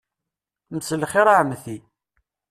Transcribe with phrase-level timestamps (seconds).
[0.75, 1.77] Mselxir a Ɛemti.